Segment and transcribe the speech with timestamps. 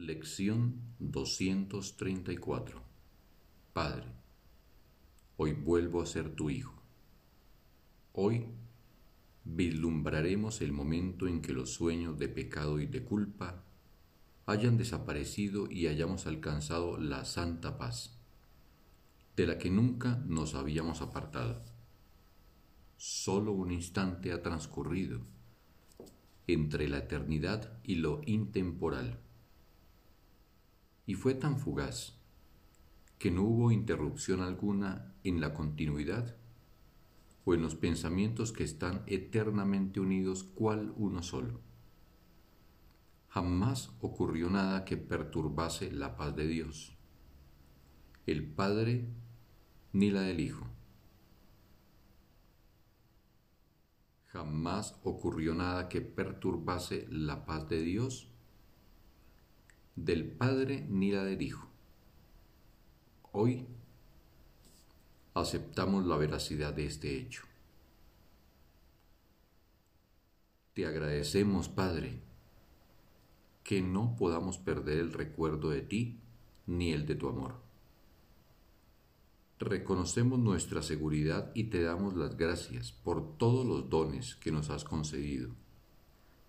[0.00, 2.80] Lección 234
[3.72, 4.06] Padre,
[5.36, 6.80] hoy vuelvo a ser tu Hijo.
[8.12, 8.46] Hoy
[9.42, 13.64] vislumbraremos el momento en que los sueños de pecado y de culpa
[14.46, 18.20] hayan desaparecido y hayamos alcanzado la santa paz,
[19.34, 21.64] de la que nunca nos habíamos apartado.
[22.96, 25.22] Solo un instante ha transcurrido
[26.46, 29.24] entre la eternidad y lo intemporal
[31.08, 32.18] y fue tan fugaz
[33.18, 36.36] que no hubo interrupción alguna en la continuidad
[37.46, 41.62] o en los pensamientos que están eternamente unidos cual uno solo.
[43.28, 46.94] Jamás ocurrió nada que perturbase la paz de Dios,
[48.26, 49.08] el Padre
[49.94, 50.66] ni la del Hijo.
[54.26, 58.30] Jamás ocurrió nada que perturbase la paz de Dios
[60.04, 61.66] del Padre ni la del Hijo.
[63.32, 63.66] Hoy
[65.34, 67.42] aceptamos la veracidad de este hecho.
[70.74, 72.20] Te agradecemos, Padre,
[73.64, 76.20] que no podamos perder el recuerdo de ti
[76.66, 77.56] ni el de tu amor.
[79.58, 84.84] Reconocemos nuestra seguridad y te damos las gracias por todos los dones que nos has
[84.84, 85.50] concedido,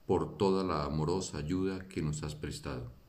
[0.05, 2.99] por toda la amorosa ayuda que nos has prestado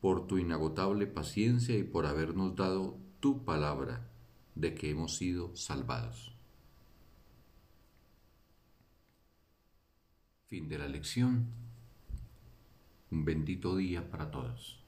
[0.00, 4.08] por tu inagotable paciencia y por habernos dado tu palabra
[4.54, 6.34] de que hemos sido salvados.
[10.46, 11.46] Fin de la lección.
[13.10, 14.87] Un bendito día para todos.